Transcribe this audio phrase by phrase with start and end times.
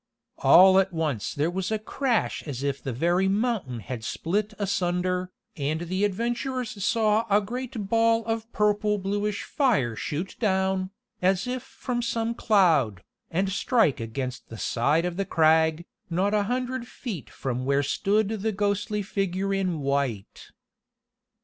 [0.39, 5.29] All at once there was a crash as if the very mountain had split asunder,
[5.55, 10.89] and the adventurers saw a great ball of purple bluish fire shoot down,
[11.21, 16.45] as if from some cloud, and strike against the side of the crag, not a
[16.49, 20.47] hundred feet from where stood the ghostly figure in white.